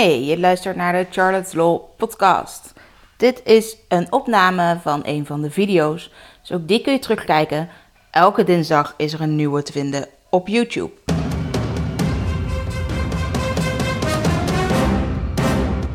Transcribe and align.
Hey, 0.00 0.24
je 0.24 0.38
luistert 0.38 0.76
naar 0.76 0.92
de 0.92 1.06
Charlotte's 1.10 1.52
Law 1.52 1.80
podcast. 1.96 2.72
Dit 3.16 3.42
is 3.44 3.76
een 3.88 4.12
opname 4.12 4.78
van 4.82 5.00
een 5.04 5.26
van 5.26 5.42
de 5.42 5.50
video's, 5.50 6.10
dus 6.40 6.52
ook 6.52 6.68
die 6.68 6.80
kun 6.80 6.92
je 6.92 6.98
terugkijken. 6.98 7.68
Elke 8.10 8.44
dinsdag 8.44 8.94
is 8.96 9.12
er 9.12 9.20
een 9.20 9.36
nieuwe 9.36 9.62
te 9.62 9.72
vinden 9.72 10.08
op 10.30 10.48
YouTube. 10.48 10.90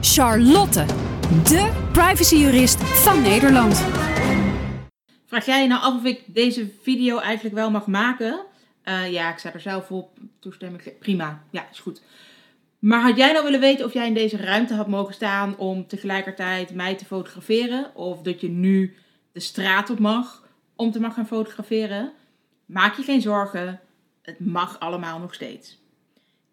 Charlotte, 0.02 0.86
de 1.44 1.72
privacyjurist 1.92 2.84
van 2.84 3.22
Nederland. 3.22 3.86
Vraag 5.26 5.46
jij 5.46 5.62
je 5.62 5.68
nou 5.68 5.82
af 5.82 5.96
of 5.96 6.04
ik 6.04 6.22
deze 6.26 6.72
video 6.82 7.20
eigenlijk 7.20 7.56
wel 7.56 7.72
mag 7.72 7.88
maken? 7.88 8.46
Eh, 8.84 9.12
ja, 9.12 9.32
ik 9.32 9.38
sta 9.38 9.54
er 9.54 9.60
zelf 9.60 9.92
op. 9.92 10.18
Toestemming. 10.40 11.00
Prima. 11.00 11.44
Ja, 11.50 11.68
is 11.72 11.80
goed. 11.80 12.02
Maar 12.86 13.02
had 13.02 13.18
jij 13.18 13.32
nou 13.32 13.44
willen 13.44 13.60
weten 13.60 13.86
of 13.86 13.94
jij 13.94 14.08
in 14.08 14.14
deze 14.14 14.38
ruimte 14.38 14.74
had 14.74 14.88
mogen 14.88 15.14
staan 15.14 15.58
om 15.58 15.88
tegelijkertijd 15.88 16.74
mij 16.74 16.96
te 16.96 17.06
fotograferen? 17.06 17.96
Of 17.96 18.22
dat 18.22 18.42
je 18.42 18.50
nu 18.50 18.96
de 19.32 19.40
straat 19.40 19.90
op 19.90 20.00
mag 20.00 20.48
om 20.76 20.92
te 20.92 21.00
mag 21.00 21.14
gaan 21.14 21.28
fotograferen? 21.28 22.12
Maak 22.66 22.96
je 22.96 23.04
geen 23.04 23.22
zorgen. 23.22 23.80
Het 24.22 24.40
mag 24.40 24.80
allemaal 24.80 25.20
nog 25.20 25.34
steeds. 25.34 25.78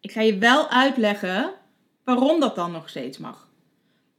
Ik 0.00 0.12
ga 0.12 0.20
je 0.20 0.38
wel 0.38 0.68
uitleggen 0.68 1.52
waarom 2.04 2.40
dat 2.40 2.56
dan 2.56 2.72
nog 2.72 2.88
steeds 2.88 3.18
mag. 3.18 3.48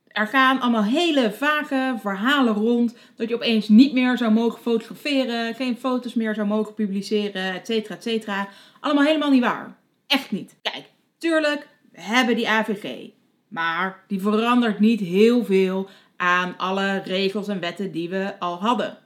Er 0.07 0.27
gaan 0.27 0.62
allemaal 0.62 0.84
hele 0.84 1.32
vage 1.32 1.95
verhalen 1.99 2.54
rond 2.54 2.95
dat 3.16 3.30
je 3.30 3.35
opeens 3.35 3.68
niet 3.68 3.93
meer 3.93 4.18
zou 4.18 4.32
mogen 4.32 4.62
fotograferen, 4.62 5.55
geen 5.55 5.77
foto's 5.77 6.13
meer 6.13 6.35
zou 6.35 6.48
mogen 6.48 6.73
publiceren, 6.73 7.54
et 7.54 7.66
cetera, 7.66 7.95
et 7.95 8.04
cetera. 8.04 8.48
Allemaal 8.80 9.04
helemaal 9.04 9.32
niet 9.32 9.43
waar. 9.43 9.77
Echt 10.07 10.32
niet. 10.32 10.55
Kijk, 10.62 10.85
tuurlijk, 11.18 11.71
we 11.94 12.02
hebben 12.02 12.36
die 12.36 12.50
AVG. 12.50 13.10
Maar 13.48 14.04
die 14.08 14.22
verandert 14.22 14.80
niet 14.80 15.00
heel 15.00 15.46
veel 15.46 15.90
aan 16.18 16.58
alle 16.58 17.02
regels 17.06 17.48
en 17.48 17.60
wetten 17.60 17.91
die 17.91 18.10
we 18.10 18.40
al 18.40 18.60
hadden. 18.60 18.98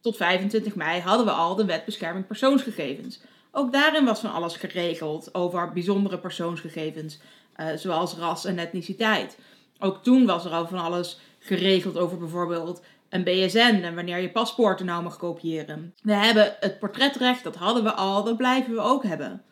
Tot 0.00 0.16
25 0.16 0.74
mei 0.74 1.00
hadden 1.00 1.26
we 1.26 1.32
al 1.32 1.54
de 1.54 1.64
wet 1.64 1.84
bescherming 1.84 2.26
persoonsgegevens. 2.26 3.20
Ook 3.50 3.72
daarin 3.72 4.04
was 4.04 4.20
van 4.20 4.32
alles 4.32 4.56
geregeld 4.56 5.34
over 5.34 5.72
bijzondere 5.72 6.18
persoonsgegevens, 6.18 7.20
uh, 7.56 7.66
zoals 7.76 8.14
ras 8.14 8.44
en 8.44 8.58
etniciteit. 8.58 9.38
Ook 9.78 10.02
toen 10.02 10.26
was 10.26 10.44
er 10.44 10.50
al 10.50 10.66
van 10.66 10.78
alles 10.78 11.20
geregeld 11.38 11.98
over 11.98 12.18
bijvoorbeeld 12.18 12.82
een 13.08 13.24
BSN 13.24 13.80
en 13.82 13.94
wanneer 13.94 14.18
je 14.18 14.30
paspoorten 14.30 14.86
nou 14.86 15.02
mag 15.02 15.16
kopiëren. 15.16 15.94
We 16.02 16.14
hebben 16.14 16.56
het 16.60 16.78
portretrecht, 16.78 17.44
dat 17.44 17.56
hadden 17.56 17.84
we 17.84 17.92
al, 17.92 18.24
dat 18.24 18.36
blijven 18.36 18.72
we 18.72 18.80
ook 18.80 19.04
hebben. 19.04 19.42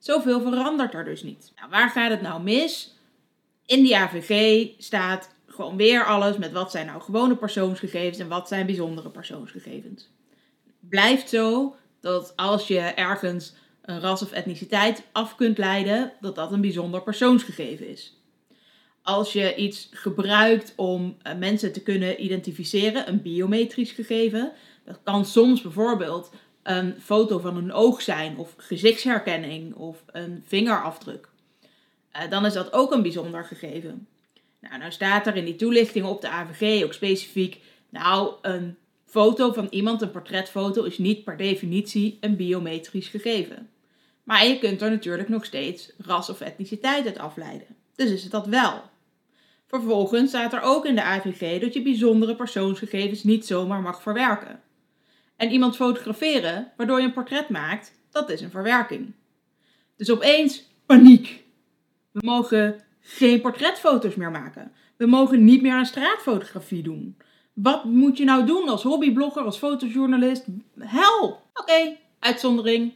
Zoveel 0.00 0.40
verandert 0.40 0.94
er 0.94 1.04
dus 1.04 1.22
niet. 1.22 1.52
Nou, 1.56 1.70
waar 1.70 1.90
gaat 1.90 2.10
het 2.10 2.20
nou 2.22 2.42
mis? 2.42 2.94
In 3.66 3.82
die 3.82 3.96
AVG 3.96 4.68
staat 4.78 5.34
gewoon 5.46 5.76
weer 5.76 6.04
alles 6.04 6.36
met 6.36 6.52
wat 6.52 6.70
zijn 6.70 6.86
nou 6.86 7.00
gewone 7.00 7.36
persoonsgegevens 7.36 8.18
en 8.18 8.28
wat 8.28 8.48
zijn 8.48 8.66
bijzondere 8.66 9.10
persoonsgegevens. 9.10 10.08
Blijft 10.80 11.28
zo 11.28 11.76
dat 12.00 12.32
als 12.36 12.68
je 12.68 12.78
ergens 12.78 13.54
een 13.82 14.00
ras 14.00 14.22
of 14.22 14.32
etniciteit 14.32 15.02
af 15.12 15.36
kunt 15.36 15.58
leiden, 15.58 16.12
dat 16.20 16.34
dat 16.34 16.52
een 16.52 16.60
bijzonder 16.60 17.02
persoonsgegeven 17.02 17.88
is. 17.88 18.20
Als 19.02 19.32
je 19.32 19.54
iets 19.54 19.88
gebruikt 19.92 20.72
om 20.76 21.16
eh, 21.22 21.36
mensen 21.36 21.72
te 21.72 21.82
kunnen 21.82 22.24
identificeren, 22.24 23.08
een 23.08 23.22
biometrisch 23.22 23.92
gegeven, 23.92 24.52
dat 24.84 25.00
kan 25.02 25.24
soms 25.24 25.62
bijvoorbeeld 25.62 26.30
een 26.62 26.94
foto 27.00 27.38
van 27.38 27.56
een 27.56 27.72
oog 27.72 28.02
zijn, 28.02 28.36
of 28.36 28.54
gezichtsherkenning, 28.56 29.74
of 29.74 30.02
een 30.06 30.44
vingerafdruk. 30.46 31.28
Uh, 32.16 32.30
dan 32.30 32.46
is 32.46 32.52
dat 32.52 32.72
ook 32.72 32.92
een 32.92 33.02
bijzonder 33.02 33.44
gegeven. 33.44 34.06
Nou, 34.60 34.78
nou 34.78 34.92
staat 34.92 35.26
er 35.26 35.36
in 35.36 35.44
die 35.44 35.56
toelichting 35.56 36.04
op 36.04 36.20
de 36.20 36.28
AVG 36.28 36.84
ook 36.84 36.92
specifiek, 36.92 37.60
nou, 37.88 38.34
een 38.42 38.76
foto 39.04 39.52
van 39.52 39.66
iemand, 39.70 40.02
een 40.02 40.10
portretfoto, 40.10 40.82
is 40.82 40.98
niet 40.98 41.24
per 41.24 41.36
definitie 41.36 42.18
een 42.20 42.36
biometrisch 42.36 43.08
gegeven. 43.08 43.70
Maar 44.24 44.46
je 44.46 44.58
kunt 44.58 44.82
er 44.82 44.90
natuurlijk 44.90 45.28
nog 45.28 45.44
steeds 45.44 45.92
ras 45.98 46.30
of 46.30 46.40
etniciteit 46.40 47.06
uit 47.06 47.18
afleiden. 47.18 47.66
Dus 47.94 48.10
is 48.10 48.22
het 48.22 48.32
dat 48.32 48.46
wel. 48.46 48.82
Vervolgens 49.66 50.28
staat 50.28 50.52
er 50.52 50.62
ook 50.62 50.86
in 50.86 50.94
de 50.94 51.02
AVG 51.02 51.60
dat 51.60 51.74
je 51.74 51.82
bijzondere 51.82 52.36
persoonsgegevens 52.36 53.22
niet 53.24 53.46
zomaar 53.46 53.80
mag 53.80 54.02
verwerken. 54.02 54.60
En 55.40 55.50
iemand 55.50 55.76
fotograferen 55.76 56.72
waardoor 56.76 56.98
je 57.00 57.06
een 57.06 57.12
portret 57.12 57.48
maakt, 57.48 57.92
dat 58.10 58.30
is 58.30 58.40
een 58.40 58.50
verwerking. 58.50 59.12
Dus 59.96 60.10
opeens 60.10 60.62
paniek. 60.86 61.44
We 62.12 62.20
mogen 62.22 62.80
geen 63.00 63.40
portretfoto's 63.40 64.14
meer 64.14 64.30
maken. 64.30 64.72
We 64.96 65.06
mogen 65.06 65.44
niet 65.44 65.62
meer 65.62 65.72
aan 65.72 65.86
straatfotografie 65.86 66.82
doen. 66.82 67.16
Wat 67.52 67.84
moet 67.84 68.16
je 68.16 68.24
nou 68.24 68.46
doen 68.46 68.68
als 68.68 68.82
hobbyblogger, 68.82 69.42
als 69.42 69.58
fotojournalist? 69.58 70.44
Help! 70.78 71.42
Oké, 71.54 71.96
uitzondering. 72.18 72.92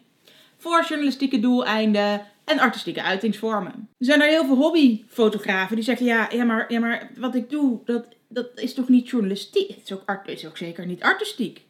Voor 0.56 0.84
journalistieke 0.88 1.40
doeleinden 1.40 2.26
en 2.44 2.58
artistieke 2.58 3.02
uitingsvormen. 3.02 3.88
Er 3.98 4.06
zijn 4.06 4.20
er 4.20 4.28
heel 4.28 4.44
veel 4.44 4.56
hobbyfotografen 4.56 5.76
die 5.76 5.84
zeggen: 5.84 6.06
ja, 6.06 6.28
ja, 6.30 6.44
maar, 6.44 6.72
ja, 6.72 6.80
maar 6.80 7.10
wat 7.16 7.34
ik 7.34 7.50
doe, 7.50 7.78
dat, 7.84 8.06
dat 8.28 8.48
is 8.54 8.74
toch 8.74 8.88
niet 8.88 9.08
journalistiek? 9.08 9.68
Het 9.68 9.80
is 9.84 9.92
ook, 9.92 10.26
is 10.26 10.46
ook 10.46 10.56
zeker 10.56 10.86
niet 10.86 11.02
artistiek. 11.02 11.62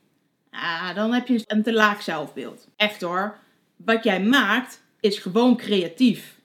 Ah, 0.55 0.95
dan 0.95 1.13
heb 1.13 1.27
je 1.29 1.43
een 1.47 1.63
te 1.63 1.73
laag 1.73 2.03
zelfbeeld. 2.03 2.69
Echt 2.77 3.01
hoor. 3.01 3.39
Wat 3.77 4.05
jij 4.05 4.23
maakt 4.23 4.83
is 5.01 5.19
gewoon 5.19 5.57
creatief. 5.57 6.41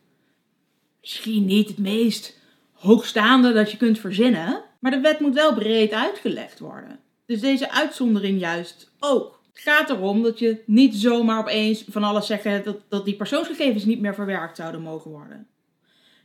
Misschien 1.02 1.46
niet 1.46 1.68
het 1.68 1.78
meest 1.78 2.38
hoogstaande 2.74 3.54
dat 3.54 3.72
je 3.72 3.78
kunt 3.78 4.00
verzinnen, 4.00 4.64
maar 4.80 4.92
de 4.92 5.00
wet 5.00 5.20
moet 5.20 5.34
wel 5.34 5.54
breed 5.54 5.94
uitgelegd 5.94 6.60
worden. 6.60 7.00
Dus 7.26 7.40
deze 7.40 7.72
uitzondering 7.72 8.40
juist 8.40 8.92
ook. 9.00 9.42
Het 9.54 9.62
gaat 9.62 9.90
erom 9.90 10.24
dat 10.24 10.40
je 10.40 10.64
niet 10.66 10.96
zomaar 10.96 11.40
opeens 11.40 11.84
van 11.90 12.04
alles 12.04 12.26
zeggen 12.26 12.64
dat, 12.64 12.78
dat 12.90 13.06
die 13.06 13.16
persoonsgegevens 13.16 13.86
niet 13.86 14.00
meer 14.00 14.16
verwerkt 14.16 14.58
zouden 14.58 14.82
mogen 14.82 15.12
worden. 15.12 15.48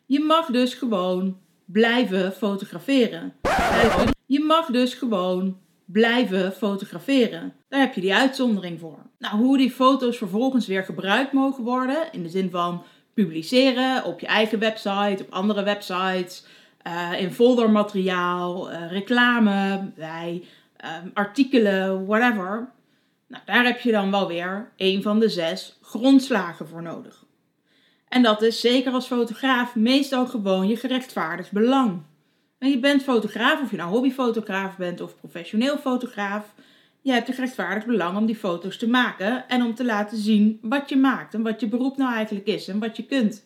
Je 0.07 0.21
mag 0.21 0.47
dus 0.47 0.75
gewoon 0.75 1.39
blijven 1.65 2.33
fotograferen. 2.33 3.35
Je 4.27 4.41
mag 4.41 4.67
dus 4.67 4.95
gewoon 4.95 5.59
blijven 5.85 6.53
fotograferen. 6.53 7.53
Daar 7.69 7.81
heb 7.81 7.95
je 7.95 8.01
die 8.01 8.15
uitzondering 8.15 8.81
voor. 8.81 8.99
Nou, 9.19 9.37
hoe 9.37 9.57
die 9.57 9.71
foto's 9.71 10.17
vervolgens 10.17 10.67
weer 10.67 10.85
gebruikt 10.85 11.33
mogen 11.33 11.65
worden, 11.65 12.13
in 12.13 12.23
de 12.23 12.29
zin 12.29 12.51
van 12.51 12.85
publiceren 13.15 14.05
op 14.05 14.21
je 14.21 14.27
eigen 14.27 14.59
website, 14.59 15.23
op 15.23 15.31
andere 15.31 15.63
websites, 15.63 16.45
uh, 16.87 17.21
in 17.21 17.33
foldermateriaal, 17.33 18.73
uh, 18.73 18.91
reclame, 18.91 19.91
bij 19.97 20.45
um, 21.03 21.11
artikelen, 21.15 22.07
whatever. 22.07 22.73
Nou, 23.27 23.43
daar 23.47 23.65
heb 23.65 23.81
je 23.81 23.93
dan 23.93 24.11
wel 24.11 24.29
weer 24.29 24.73
een 24.77 25.03
van 25.03 25.19
de 25.19 25.29
zes 25.29 25.79
grondslagen 25.83 26.69
voor 26.69 26.83
nodig. 26.83 27.25
En 28.09 28.23
dat 28.23 28.43
is 28.43 28.61
zeker 28.61 28.93
als 28.93 29.07
fotograaf 29.07 29.75
meestal 29.75 30.27
gewoon 30.27 30.69
je 30.69 30.77
gerechtvaardigd 30.77 31.53
belang. 31.53 32.03
Je 32.71 32.79
bent 32.79 33.03
fotograaf, 33.03 33.63
of 33.63 33.71
je 33.71 33.77
nou 33.77 33.91
hobbyfotograaf 33.91 34.77
bent 34.77 35.01
of 35.01 35.17
professioneel 35.17 35.79
fotograaf. 35.79 36.55
Je 37.01 37.13
hebt 37.13 37.29
een 37.29 37.35
gerechtvaardigd 37.35 37.87
belang 37.87 38.17
om 38.17 38.27
die 38.27 38.37
foto's 38.37 38.79
te 38.79 38.89
maken 38.89 39.49
en 39.49 39.63
om 39.63 39.75
te 39.75 39.85
laten 39.85 40.19
zien 40.19 40.59
wat 40.63 40.89
je 40.89 40.97
maakt 40.97 41.35
en 41.35 41.43
wat 41.43 41.61
je 41.61 41.69
beroep 41.69 41.97
nou 41.97 42.15
eigenlijk 42.15 42.47
is 42.47 42.69
en 42.69 42.79
wat 42.79 42.97
je 42.97 43.07
kunt. 43.07 43.45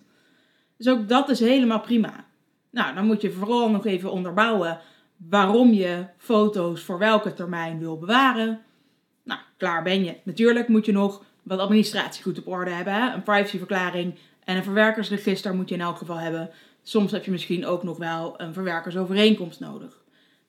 Dus 0.76 0.88
ook 0.88 1.08
dat 1.08 1.28
is 1.28 1.40
helemaal 1.40 1.80
prima. 1.80 2.26
Nou, 2.70 2.94
dan 2.94 3.06
moet 3.06 3.20
je 3.20 3.30
vooral 3.30 3.70
nog 3.70 3.86
even 3.86 4.12
onderbouwen 4.12 4.80
waarom 5.16 5.72
je 5.72 6.04
foto's 6.16 6.82
voor 6.82 6.98
welke 6.98 7.32
termijn 7.32 7.78
wil 7.78 7.98
bewaren. 7.98 8.60
Nou, 9.24 9.40
klaar 9.56 9.82
ben 9.82 10.04
je. 10.04 10.16
Natuurlijk 10.22 10.68
moet 10.68 10.86
je 10.86 10.92
nog 10.92 11.24
wat 11.42 11.58
administratie 11.58 12.22
goed 12.22 12.38
op 12.38 12.48
orde 12.48 12.70
hebben. 12.70 13.12
Een 13.14 13.22
privacyverklaring 13.22 14.14
en 14.44 14.56
een 14.56 14.64
verwerkersregister 14.64 15.54
moet 15.54 15.68
je 15.68 15.74
in 15.74 15.80
elk 15.80 15.98
geval 15.98 16.18
hebben. 16.18 16.50
Soms 16.88 17.12
heb 17.12 17.24
je 17.24 17.30
misschien 17.30 17.66
ook 17.66 17.82
nog 17.82 17.96
wel 17.96 18.34
een 18.36 18.52
verwerkersovereenkomst 18.52 19.60
nodig. 19.60 20.04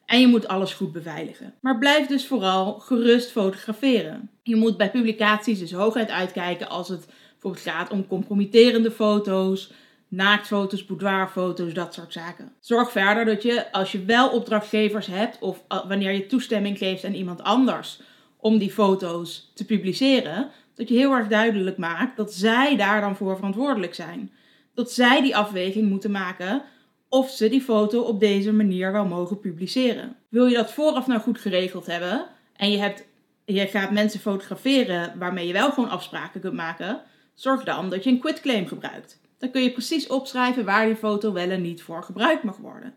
En 0.06 0.20
je 0.20 0.28
moet 0.28 0.48
alles 0.48 0.74
goed 0.74 0.92
beveiligen. 0.92 1.54
Maar 1.62 1.78
blijf 1.78 2.08
dus 2.08 2.28
vooral 2.28 2.80
gerust 2.80 3.32
fotograferen. 3.32 4.30
Je 4.44 4.56
moet 4.56 4.78
bij 4.78 4.92
publicaties 4.92 5.60
dus 5.60 5.72
hooguit 5.72 6.10
uitkijken 6.10 6.70
als 6.70 6.90
het 6.90 7.08
bijvoorbeeld 7.32 7.64
gaat 7.64 7.92
om 7.92 8.08
compromitterende 8.08 8.92
foto's, 8.92 9.72
naaktfoto's, 10.08 10.86
boudoirfoto's, 10.86 11.74
dat 11.74 11.94
soort 11.94 12.14
zaken. 12.14 12.52
Zorg 12.60 12.92
verder 12.92 13.26
dat 13.26 13.44
je, 13.44 13.72
als 13.72 13.92
je 13.92 14.06
wel 14.06 14.30
opdrachtgevers 14.30 15.08
hebt 15.08 15.40
of 15.40 15.64
wanneer 15.88 16.12
je 16.12 16.26
toestemming 16.26 16.78
geeft 16.78 17.06
aan 17.06 17.14
iemand 17.14 17.44
anders 17.44 18.02
om 18.38 18.58
die 18.58 18.72
foto's 18.72 19.52
te 19.56 19.66
publiceren, 19.66 20.50
dat 20.76 20.90
je 20.90 20.96
heel 20.96 21.14
erg 21.14 21.28
duidelijk 21.28 21.78
maakt 21.78 22.18
dat 22.18 22.34
zij 22.34 22.76
daar 22.76 23.02
dan 23.02 23.16
voor 23.16 23.36
verantwoordelijk 23.36 23.96
zijn. 23.96 24.32
Dat 24.80 24.92
zij 24.92 25.22
die 25.22 25.36
afweging 25.36 25.90
moeten 25.90 26.12
maken 26.12 26.62
of 27.10 27.30
ze 27.30 27.50
die 27.50 27.62
foto 27.62 28.02
op 28.02 28.20
deze 28.20 28.54
manier 28.54 28.92
wel 28.92 29.06
mogen 29.06 29.40
publiceren. 29.40 30.16
Wil 30.30 30.46
je 30.46 30.56
dat 30.56 30.72
vooraf 30.72 31.08
nou 31.08 31.20
goed 31.20 31.40
geregeld 31.40 31.86
hebben 31.86 32.26
en 32.56 32.72
je, 32.72 32.78
hebt, 32.78 33.04
je 33.46 33.68
gaat 33.68 33.92
mensen 33.92 34.20
fotograferen 34.20 35.14
waarmee 35.18 35.48
je 35.48 35.54
wel 35.54 35.72
gewoon 35.72 35.90
afspraken 35.90 36.42
kunt 36.42 36.54
maken, 36.54 37.02
zorg 37.34 37.64
dan 37.64 37.90
dat 37.90 38.04
je 38.04 38.10
een 38.10 38.20
quitclaim 38.20 38.68
gebruikt. 38.68 39.22
dan 39.38 39.52
kun 39.52 39.64
je 39.64 39.72
precies 39.72 40.08
opschrijven 40.08 40.66
waar 40.66 40.86
die 40.86 40.96
foto 40.96 41.34
wel 41.34 41.50
en 41.50 41.62
niet 41.62 41.82
voor 41.82 42.04
gebruikt 42.04 42.44
mag 42.44 42.58
worden. 42.58 42.94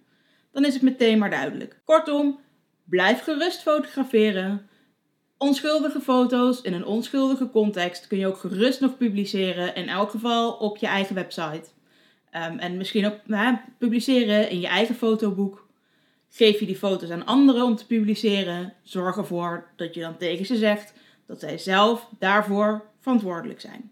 Dan 0.53 0.65
is 0.65 0.75
het 0.75 0.83
meteen 0.83 1.19
maar 1.19 1.31
duidelijk. 1.31 1.81
Kortom, 1.85 2.39
blijf 2.85 3.23
gerust 3.23 3.63
fotograferen. 3.63 4.69
Onschuldige 5.43 6.01
foto's 6.01 6.61
in 6.61 6.73
een 6.73 6.85
onschuldige 6.85 7.51
context 7.51 8.07
kun 8.07 8.19
je 8.19 8.27
ook 8.27 8.37
gerust 8.37 8.81
nog 8.81 8.97
publiceren, 8.97 9.75
in 9.75 9.89
elk 9.89 10.11
geval 10.11 10.53
op 10.53 10.77
je 10.77 10.87
eigen 10.87 11.15
website. 11.15 11.65
Ehm, 12.31 12.59
en 12.59 12.77
misschien 12.77 13.07
ook 13.07 13.19
publiceren 13.79 14.51
in 14.51 14.61
je 14.61 14.67
eigen 14.67 14.95
fotoboek. 14.95 15.67
Geef 16.29 16.61
je 16.61 16.67
die 16.67 16.77
foto's 16.77 17.11
aan 17.11 17.27
anderen 17.27 17.65
om 17.65 17.77
te 17.77 17.87
publiceren. 17.87 18.75
Zorg 18.83 19.17
ervoor 19.17 19.67
dat 19.77 19.95
je 19.95 20.01
dan 20.01 20.17
tegen 20.17 20.47
ze 20.47 20.57
zegt 20.57 20.93
dat 21.27 21.41
zij 21.41 21.59
zelf 21.59 22.09
daarvoor 22.19 22.85
verantwoordelijk 23.01 23.61
zijn. 23.61 23.91